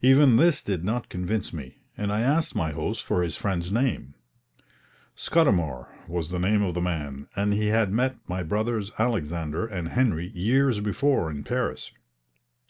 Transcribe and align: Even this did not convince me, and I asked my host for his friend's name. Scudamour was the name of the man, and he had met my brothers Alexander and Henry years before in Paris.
Even 0.00 0.36
this 0.36 0.62
did 0.62 0.82
not 0.82 1.10
convince 1.10 1.52
me, 1.52 1.76
and 1.94 2.10
I 2.10 2.22
asked 2.22 2.56
my 2.56 2.70
host 2.70 3.04
for 3.04 3.22
his 3.22 3.36
friend's 3.36 3.70
name. 3.70 4.14
Scudamour 5.14 5.88
was 6.08 6.30
the 6.30 6.38
name 6.38 6.62
of 6.62 6.72
the 6.72 6.80
man, 6.80 7.28
and 7.36 7.52
he 7.52 7.66
had 7.66 7.92
met 7.92 8.16
my 8.26 8.42
brothers 8.42 8.92
Alexander 8.98 9.66
and 9.66 9.88
Henry 9.88 10.32
years 10.34 10.80
before 10.80 11.30
in 11.30 11.44
Paris. 11.44 11.92